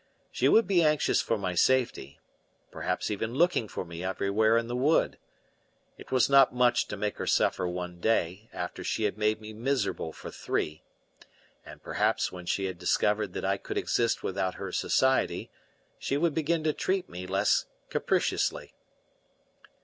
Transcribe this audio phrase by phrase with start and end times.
[0.31, 2.19] She would be anxious for my safety,
[2.71, 5.19] perhaps even looking for me everywhere in the wood.
[5.95, 9.53] It was not much to make her suffer one day after she had made me
[9.53, 10.81] miserable for three;
[11.63, 15.51] and perhaps when she discovered that I could exist without her society
[15.99, 18.73] she would begin to treat me less capriciously.